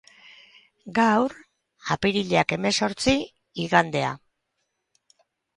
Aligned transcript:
Gaur, 0.99 1.35
apirilak 1.97 2.55
hemezortzi, 2.57 3.15
igandea. 3.67 4.11